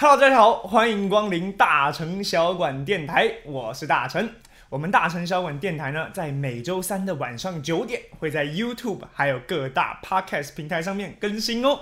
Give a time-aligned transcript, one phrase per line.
[0.00, 4.30] Hello，大家好，欢迎光临大成小馆电台，我是大成。
[4.68, 11.80] 我们大成小馆电台呢，在每周三的晚上九点，会在 YouTube 还有各大 Podcast 平台上面更新哦。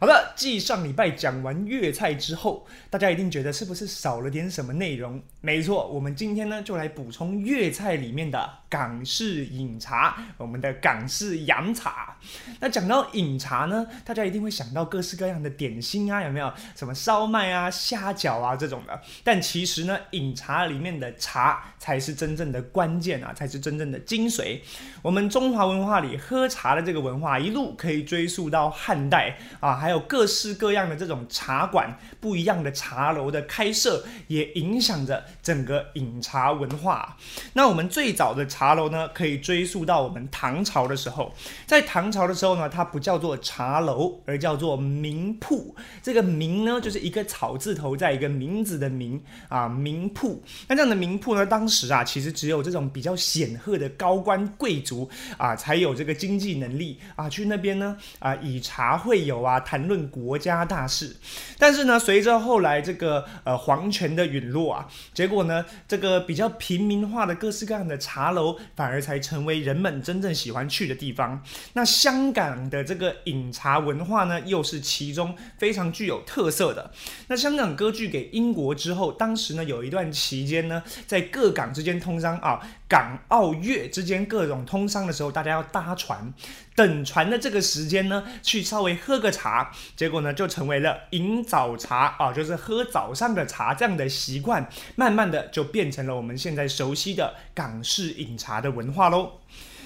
[0.00, 5.22] 好的，继上礼拜讲完粤菜之后，大家一定觉得是不是少了点什么内容？
[5.40, 12.16] 没错，我们今天呢就来补充粤菜里面的港式饮茶，我们的港式洋茶。
[12.60, 16.52] 那讲到饮茶呢，大家一定会想到各式各样的点心啊，有没有？
[16.74, 19.00] 什么烧麦啊、虾饺啊这种的。
[19.22, 24.60] 但其实呢，饮茶里面的茶才是真正的关键啊，才是真正的精髓。
[25.02, 29.76] 我们中华文化里喝茶的这个文化，一路可以追溯到汉代啊。
[29.76, 37.16] 还有各式各样的这种茶馆，不一样的茶楼的开设，也影响着整个饮茶文化。
[37.52, 41.32] 那我们最早的茶茶楼呢，可以追溯到我们唐朝的时候。
[41.66, 45.72] 在唐朝的时候呢，它不叫做茶楼，而叫做名铺。
[46.02, 50.42] 这个名呢，就是一个草字头，在一个名字的名啊，名铺。
[50.66, 55.08] 那这样的名铺呢，当时啊，其实只有这种比较显赫的高官贵族
[55.38, 61.14] 啊，才有这个经济能力啊，去那边呢啊，以茶会友啊，谈论国家大事，
[61.56, 71.42] 但是呢，随着后来这个呃皇权的陨落啊，结果呢，这个比较平民化的各式各样的茶楼，反而才成为人们真正喜欢去的地方。
[71.72, 76.90] 那香港的这个饮茶文化呢，又是其中非常具有特色的。
[77.28, 86.32] 那香港割据给英国之后，当时呢有一段期间呢，在各港之间通商啊，港澳粤之间各种通商的时候，大家要搭船。
[86.74, 99.40] 等船的这个时间呢，去稍微喝个茶，结果呢就成为了饮早茶啊，就是喝早上的茶这样的习惯，慢慢的就变成了我们现在熟悉的港式饮茶的文化喽。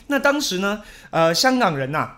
[0.09, 2.17] 那当时呢，呃，香港人呐。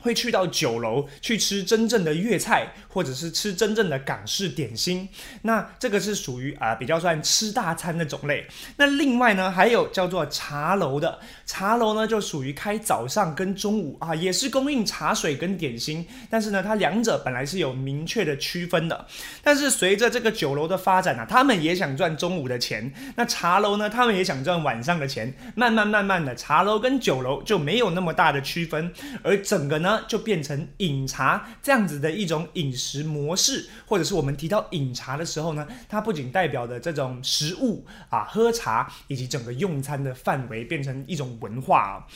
[0.00, 5.08] 会去到酒楼去吃真正的粤菜，或者是吃真正的港式点心。
[5.42, 8.46] 那这个是属于啊比较算吃大餐的种类。
[8.76, 16.06] 那另外呢，还有叫做茶楼的茶楼呢，就属于开早上跟中午啊，也是供应茶水跟点心。
[16.30, 19.06] 但是呢，它两者本来是有明确的区分的。
[19.42, 22.92] 但是随着这个酒楼的发展呢，他们也想赚中午的钱。
[23.16, 25.34] 那茶楼呢，他们也想赚晚上的钱。
[25.54, 29.89] 慢慢慢慢的，茶楼跟酒楼就没有那么大的区分，而整个呢。
[30.06, 42.06] 就变成饮茶这样子的一种饮食模式，或者是我们提到饮茶的时候呢，它不仅代表的这种食物啊，喝茶以及整个用餐的范围变成一种文化啊。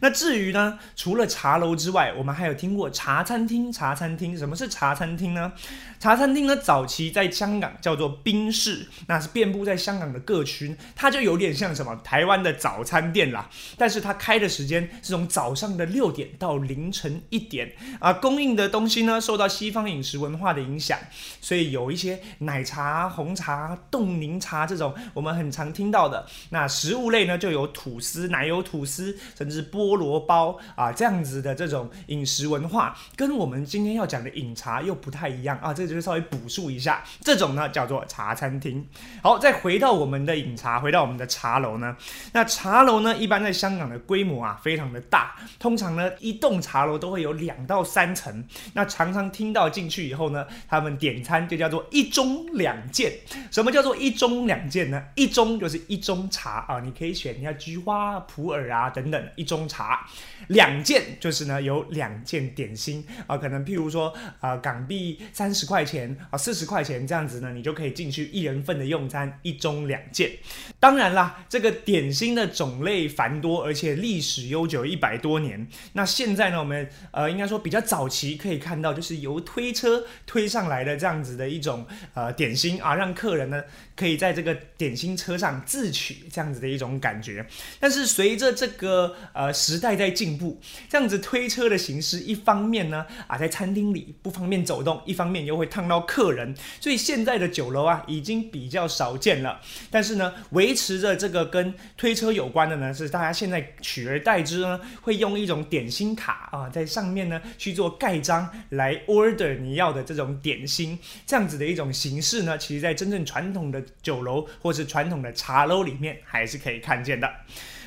[0.00, 3.70] 那至于呢，除了茶楼之外，我们还有听过茶餐厅。
[3.70, 5.52] 茶餐厅什么是茶餐厅呢？
[5.98, 13.48] 茶餐厅呢，早期在香港叫做宾室，那是遍布在香港的各区，它就有点像什么台湾的早餐店啦。
[13.76, 17.19] 但是它开的时间是从早上的六点到凌晨。
[17.28, 20.98] 一点啊，供应的东西呢，受到西方饮食文化的影响，
[21.42, 26.26] 所以有一些奶茶、红茶、冻柠茶这种我们很常听到的。
[26.48, 35.74] 那食物类呢，就有吐司、奶油吐司，甚至菠萝包啊这样子的这种饮食文化，跟我们今天要讲的饮茶又不太一样啊。
[35.74, 38.86] 这就是稍微补述一下，这种呢叫做茶餐厅。
[39.22, 41.94] 好，再回到我们的饮茶，回到我们的茶楼呢，
[42.32, 47.09] 那茶楼呢，一般在香港的规模啊非常的大，通常呢一栋茶楼都。
[47.10, 48.44] 会有两到三层，
[48.74, 53.12] 那常常听到进去以后呢，他们点餐就叫做一盅两件。
[53.50, 55.02] 什么叫做一盅两件呢？
[55.14, 60.06] 一盅就是一盅茶啊，你可以选一下菊花、普洱啊等等一盅茶。
[60.48, 70.30] 两件就是呢有两件点心啊，可能譬如说啊港币三十块钱啊四十块钱这样子呢，你就可以进去一人份的用餐一盅两件。
[70.78, 75.66] 当然啦，这个点心的种类繁多，而且历史悠久一百多年。
[75.92, 83.62] 那现在呢，我们呃，应该说比较早期可以看到，就是由推车推上来的这样子的一种呃点心啊，让客人呢
[83.96, 87.46] 可以在这个点心车上自取这样子的一种感觉。
[87.78, 99.60] 但是随着这个呃时代在进步，这样子推车的形式，一方面呢啊在餐厅里不方便走动，一方面又会烫到客人，所以现在的酒楼啊已经比较少见了。
[99.90, 106.86] 但是呢，维持着这个跟推车有关的呢，是大家现在取而代之呢，会用一种点心卡啊在。
[106.90, 117.30] 上面呢去做盖章来 order 你要的这种点心，这样子的一种形式呢，其实在真正传统的酒楼或是传统的茶楼里面还是可以看见的。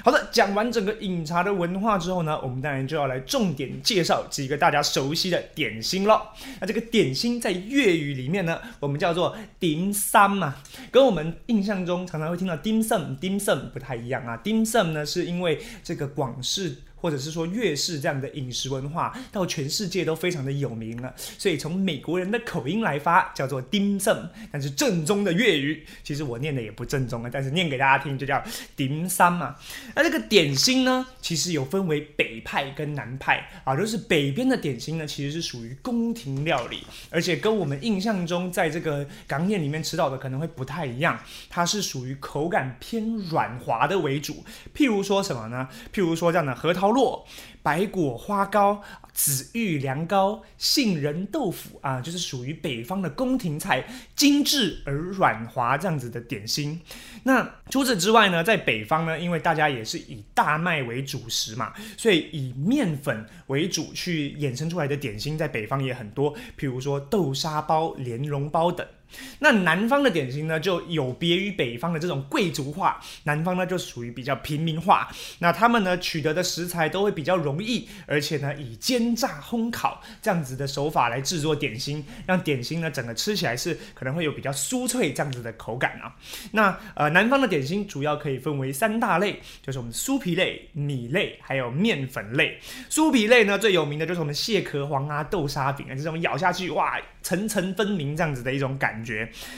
[0.04, 6.34] 好的，讲完整个饮茶的文化之后呢，我们当然就要来重点介绍几个大家熟悉的点心了。
[6.60, 10.56] 那这个点心在粤语里面呢，我们叫做 dim sum 嘛，
[10.92, 14.38] 跟我们印象中常常会听到 dim sum dim sum 不太一样啊。
[14.44, 16.76] dim sum 呢是因为这个广式。
[17.04, 21.14] 或者是说粤式这样的饮食文化，到全世界都非常的有名了。
[21.18, 28.42] 所以从美国人的口音来发，叫做 dim sum，但是正宗的粤语，其实我念的也不正宗啊，但是念给大家听就叫
[28.78, 29.58] dim sum 嘛。
[29.94, 41.20] 那这个点心呢，其实有分为北派跟南派啊，就是北边的点心呢，其实是属于宫廷料理，而且跟我们印象中在这个港宴里面吃到的可能会不太一样，
[41.50, 44.46] 它是属于口感偏软滑的为主。
[44.74, 45.68] 譬如说什么呢？
[45.94, 47.24] 譬如说这样的核桃烙、
[47.62, 48.82] 白果花糕、
[49.14, 53.86] 紫玉凉糕、杏仁豆腐啊，就是属于北方的宫廷菜，
[54.16, 56.80] 精致而软滑这样子的点心。
[57.24, 68.86] 那除此之外呢，在北方呢，因为大家也是以大麦为主食嘛，所以以面粉为主去衍生出来的点心，在北方也很多，譬如说豆沙包、莲蓉包等。
[69.40, 75.10] 那南方的点心呢，就有别于北方的这种贵族化，南方呢就属于比较平民化。
[75.40, 86.16] 那他们呢取得的食材都会比较容易，而且呢以煎炸烘烤这样子的手法来制作点心，让点心呢整个吃起来是可能会有比较酥脆这样子的口感啊。
[86.52, 92.58] 那呃南方的点心主要可以分为三大类，就是我们酥皮类、米类还有面粉类。
[92.90, 99.03] 酥皮类呢最有名的就是我们蟹壳黄啊、豆沙饼啊这种咬下去哇层层分明这样子的一种感。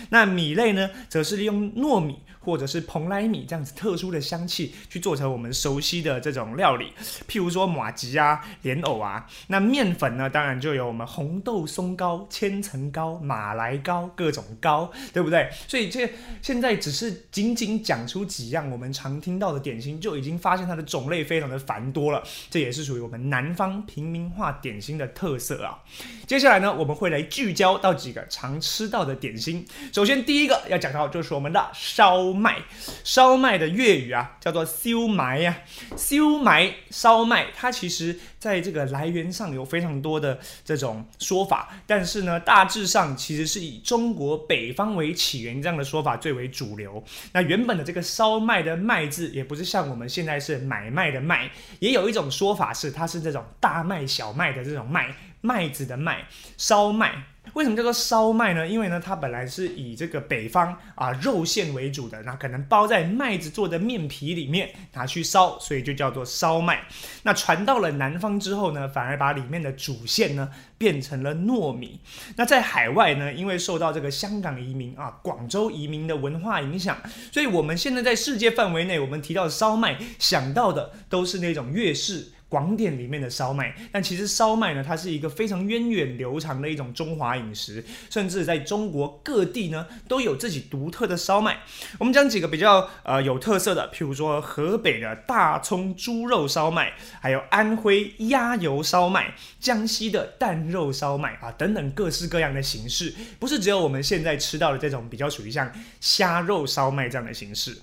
[0.10, 6.94] 那米类呢，则是利用糯米或者是蓬莱米这样子特殊的香气去做成我们熟悉的这种料理，
[7.28, 9.28] 譬如说马吉啊、莲藕啊。
[9.48, 15.50] 那面粉呢，当然就有我们红豆松糕、千层糕、马来糕各种糕，对不对？
[15.68, 16.10] 所以这
[16.42, 22.24] 现在只是仅仅讲出几样我们常听到的点心，就已经发现它的种类非常的繁多了。
[22.50, 25.80] 这也是属于我们南方平民化点心的特色啊。
[26.26, 29.36] 接下来呢，我们会来聚焦到几个常吃到的点。
[29.36, 32.58] 心，首先第一个要讲到就是我们的烧麦，
[33.04, 35.58] 烧麦的粤语啊叫做烧麦呀，
[35.96, 47.04] 烧麦烧麦，它其实在这个来源上有非常多的这种说法，但是呢，大致上其实是以中国北方为起源这样的说法最为主流。
[47.32, 51.50] 那原本的这个烧麦的麦字也不是像我们现在是买卖的卖，
[51.80, 56.28] 也有一种说法是它是这种大麦小麦的这种麦，麦子的麦，
[56.58, 57.24] 烧麦。
[57.56, 58.68] 为什么叫做烧麦呢？
[58.68, 66.84] 因为呢，它本来是以这个北方啊肉馅为主的，那可能包在麦子做的面皮里面拿去烧，所以就叫做烧麦。
[67.24, 72.02] 那传到了南方之后呢，反而把里面的主馅呢变成了糯米。
[72.36, 76.98] 那在海外呢，因为受到这个香港移民啊、广州移民的文化影响，
[77.32, 82.34] 所以我们现在在世界范围内，我们提到烧麦想到的都是那种粤式。
[82.48, 91.60] 广点里面的烧麦，但其实烧麦呢，它是一个非常源远流长的一种中华饮食，甚至在中国各地呢都有自己独特的烧麦。
[91.98, 107.76] 我们讲几个比较呃有特色的，譬如说河北的大葱猪肉烧麦，还有安徽鸭油烧麦，江西的蛋肉烧麦啊等等各式各样的形式，不是只有我们现在吃到的这种比较属于像虾肉烧麦这样的形式。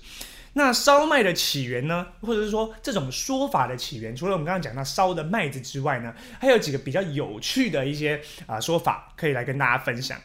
[0.53, 10.19] 那烧麦的起源呢，或者是说这种说法的起源，除了我们刚刚讲到烧的麦子之外呢，还有几个比较有趣的一些啊说法，可以来跟大家分享。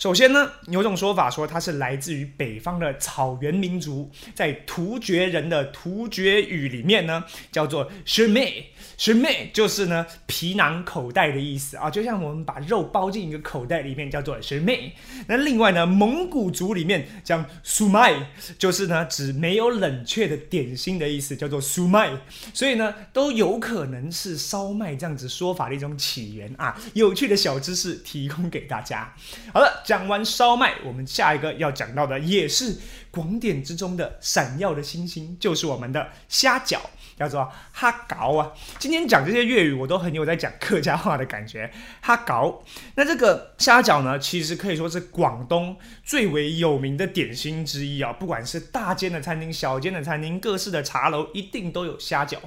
[0.00, 8.64] 首先呢，有种说法说它是来自于北方的草原民族，在突厥人的突厥语里面呢，叫做 shme
[8.98, 14.92] shme，就是呢皮囊口袋的意思啊，就像我们把肉包进一个口袋里面，叫做 shme。
[15.28, 18.24] 那另外呢，蒙古族里面讲 sumai，
[18.58, 22.16] 就是呢指没有冷却的点心的意思，叫做 sumai。
[22.54, 26.74] 所以呢，都有可能是烧麦这样子说法的一种起源啊。
[26.94, 29.14] 有趣的小知识提供给大家。
[29.52, 29.84] 好了。
[29.90, 32.76] 讲完烧麦，我们下一个要讲到的也是
[33.10, 36.78] 广点之中的闪耀的星星，就是我们的虾饺，
[37.20, 38.50] 叫做哈搞啊。
[38.78, 41.70] 今天讲这些粤语，我都很有在讲客家话的感觉。
[42.00, 42.62] 哈搞，
[42.94, 48.10] 那这个虾饺呢，其实可以说是广东最为有名的点心之一啊。
[48.10, 52.38] 不管是大间的餐厅、小间的餐厅、各式的茶楼，一定都有虾饺。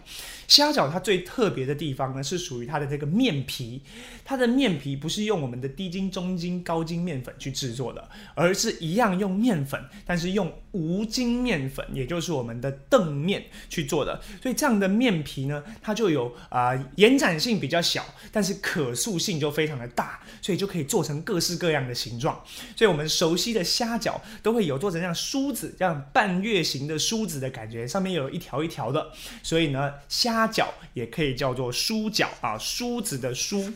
[0.48, 3.84] 虾饺它最特别的地方呢，是属于它的这个面皮。
[4.25, 14.22] 它的面皮不是用我们的低筋、中筋、高筋面粉去制作的，而是一样用面粉，但是用无筋面粉，也就是我们的澄面去做的。
[14.42, 22.44] 所以这样的面皮呢，它就有啊延展性比较小，但是可塑性就非常的大，所以就可以做成各式各样的形状。
[22.75, 29.12] 所以我们熟悉的虾饺都会有做成像梳子这样半月形的梳子的感觉，上面有一条一条的。
[29.42, 33.72] 所以呢，虾饺也可以叫做梳饺啊，梳子的梳。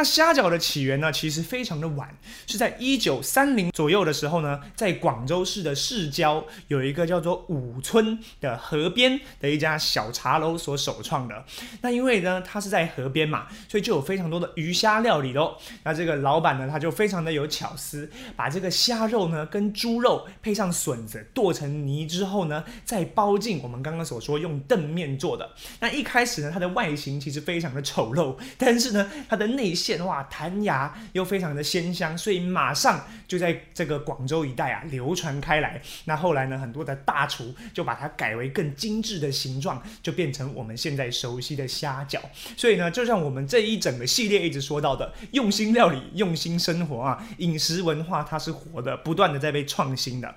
[0.00, 2.08] 那虾饺的起源呢，其实非常的晚，
[2.46, 11.44] 是在一九三零左右的时候呢，在广州市的市郊有一个叫做五村的河边的一家小茶楼所首创的。
[11.82, 15.54] 那因为呢，它是在河边嘛，所以就有非常多的鱼虾料理喽。
[15.84, 25.50] 那这个老板呢，他就非常的有巧思，把这个虾肉呢跟猪肉配上笋子剁成泥之后呢，再包进我们刚刚所说用凳面做的。
[25.80, 35.80] 那一开始呢，它的外形其实非常的丑陋，但是呢，它的内馅 哇弹牙又非常的鲜香，所以马上就在这个广州一带啊流传开来。
[36.04, 42.18] 那后来呢，很多的大厨就把它改为更精致的形状，就变成我们现在熟悉的虾饺。
[42.56, 50.34] 所以呢，就像我们这一整个系列一直说到的，用心料理，用心生活啊，饮食文化它是活的，不断的在被创新的。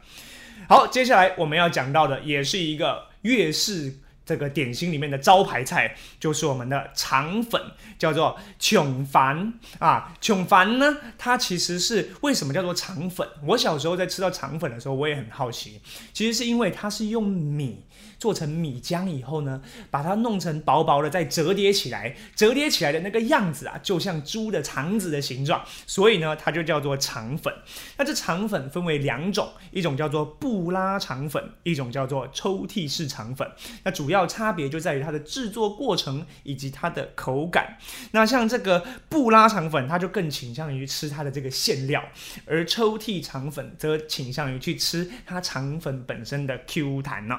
[0.69, 3.99] 好，接下来我们要讲到的也是一个粤式。
[4.25, 7.61] 这个点心里面的招牌菜就是我们的肠粉，
[7.97, 10.15] 叫做琼凡啊。
[10.21, 13.27] 琼凡呢，它其实是为什么叫做肠粉？
[13.45, 15.81] 我小时候在吃到肠粉的时候，我也很好奇，
[16.13, 17.83] 其实是因为它是用米。
[18.23, 19.61] 做成米浆以后呢，
[19.91, 27.53] 把它弄成薄薄的，再折叠起来，折叠起来的那个样子啊，就像猪的肠子的形状，所以呢，它就叫做肠粉。
[27.97, 33.45] 那这肠粉分为两种，一种叫做布拉肠粉，一种叫做抽屉式肠粉。
[33.83, 37.77] 那主要差别就在于它的制作过程以及它的口感。
[38.11, 42.01] 那像这个布拉肠粉，它就更倾向于吃它的这个馅料，
[42.45, 47.37] 而抽屉肠粉则倾向于去吃它肠粉本身的 Q 弹呢。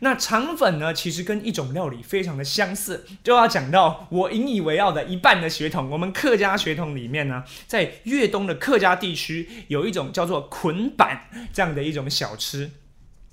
[0.00, 5.88] 那肠粉呢，其实跟一种料理非常的相似，就要讲到我引以为傲的一半的血统。
[5.90, 12.70] 我们客家血统里面呢，在粤东的客家地区，有一种叫做捆板这样的一种小吃。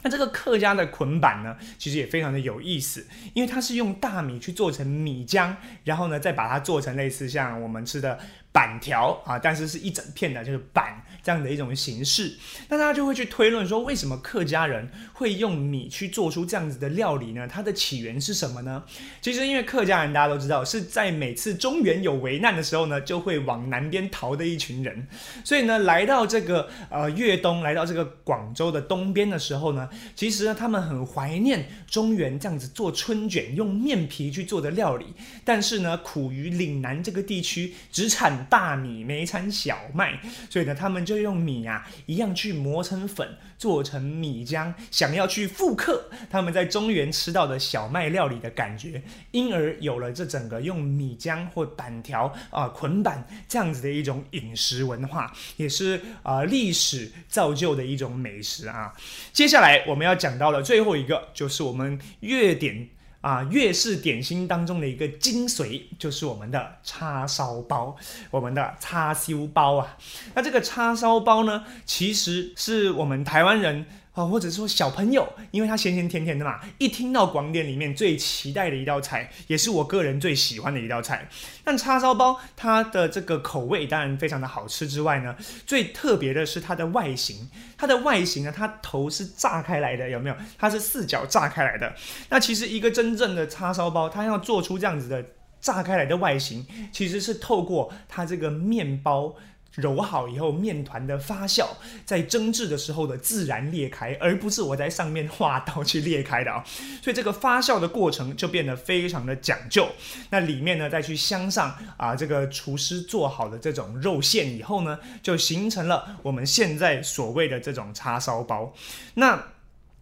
[0.01, 5.55] 那这个客家的捆板呢，其实也非常的有意思，因为它是用大米去做成米浆，
[5.85, 8.19] 然后呢，再把它做成类似像我们吃的。
[8.53, 12.33] 板条啊，但是是一整片的，就是板这样的一种形式。
[12.67, 17.47] 那大家就会去推论说，为什么客家人会用米去做出这样子的料理呢？
[17.47, 18.83] 它的起源是什么呢？
[19.21, 25.07] 其实因为客家人大家都知道，是在每次中原有危难的时候呢，就会往南边逃的一群人。
[25.43, 35.05] 所以呢，来到这个呃粤东，来到这个广州的东边的时候呢，其实呢，他们很怀念中原这样子做春卷用面皮去做的料理。
[35.45, 49.01] 但是呢，苦于岭南这个地区只产大米没产小麦，所以呢，他们就就用米啊一样去磨成粉，做成米浆，想要去复刻他们在中原吃到的小麦料理的感觉，
[49.31, 58.93] 因而有了这整个用米浆或板条啊捆板这样子的一种饮食文化，也是啊历史造就的一种美食啊。
[59.31, 62.89] 接下来我们要讲到的最后一个，就是我们粤点。
[63.23, 67.95] 啊，粤式点心当中的一个精髓就是我们的叉烧包，
[68.29, 69.97] 我们的叉烧包啊。
[70.35, 73.85] 那这个叉烧包呢，其实是我们台湾人。
[74.13, 81.27] 啊，或者说小朋友，因为它咸咸甜甜的嘛，一听到广点里面最期待的一道菜，也是我个人最喜欢的一道菜。
[81.63, 87.49] 但叉烧包它的这个口味当然非常的好吃之外呢，最特别的是它的外形。
[87.75, 90.35] 它的外形呢，它头是炸开来的，有没有？
[90.59, 91.95] 它是四角炸开来的。
[92.29, 95.25] 那其实一个真正的叉烧包，它要做出这样子的
[95.59, 99.35] 炸开来的外形，其实是透过它这个面包。
[99.75, 101.65] 揉好以后，面团的发酵
[102.05, 106.63] 在蒸制的时候的自然裂开，而不是我在上面画刀去裂开的啊。
[107.01, 109.87] 所以这个发酵的过程就变得非常的讲究。
[110.29, 118.73] 那里面呢，再去镶上啊这个厨师做好的这种肉馅以后呢，就形成了我们现在所谓的这种叉烧包。
[119.15, 119.43] 那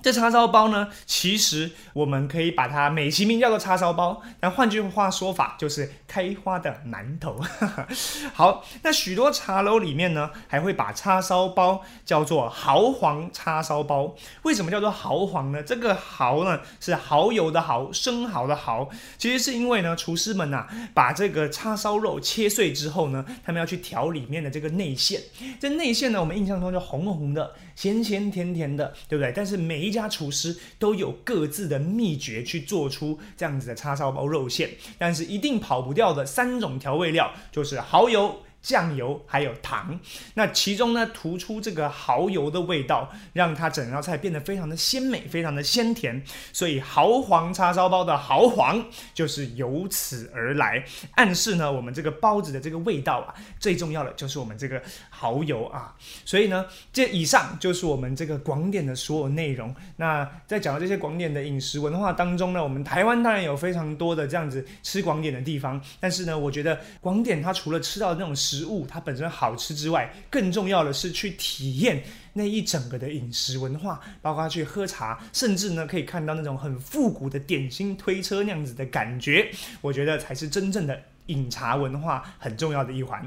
[0.01, 7.39] 这叉烧包呢，其实我们可以把它美其名叫做叉烧包，但换句话说法就是开花的馒头。
[8.33, 14.15] 好，那许多茶楼里面呢，还会把叉烧包叫做豪黄叉烧包。
[14.43, 15.61] 为什么叫做豪黄呢？
[15.63, 18.89] 这个豪呢是蚝油的蚝，生蚝的蚝。
[19.17, 25.21] 其实是因为呢，厨师们呐，把这个叉烧肉切碎之后呢，他们要去调里面的这个内馅。
[25.59, 27.53] 这内馅呢，我们印象中就红红的。
[27.73, 29.33] 咸咸甜甜的，对不对？
[29.35, 39.99] 但是每一家厨师都有各自的秘诀去做出这样子的叉烧包肉馅，但是一定跑不掉的三种调味料就是蚝油、酱油还有糖，
[40.35, 46.23] 那其中呢突出这个蚝油的味道，让它整道菜变得非常的鲜美，非常的鲜甜。
[46.53, 50.83] 所以蚝黄叉烧包的蚝黄就是由此而来，
[51.15, 55.95] 暗示呢我们这个包子的这个味道啊，最重要的就是我们这个蚝油啊。
[56.23, 59.73] 所以呢，这以上就是我们这个广点的所有内容。
[59.97, 72.03] 那在讲到这些广点的饮食文化当中呢，我们台湾当然有非常多的这样子吃广点的地方，但是呢，我觉得广点它除了吃到那种食物它本身好吃之外，更重要的是去体验
[72.33, 83.25] 那一整个的饮食文化，包括去喝茶，甚至呢可以看到那种很复古的点心推车那样子的感觉，我觉得才是真正的饮茶文化很重要的一环。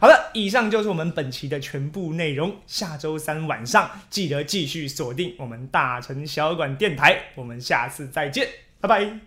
[0.00, 2.56] 好了，以上就是我们本期的全部内容。
[2.66, 8.48] 下周三晚上记得继续锁定我们大城小馆电台，我们下次再见，
[8.80, 9.20] 拜拜。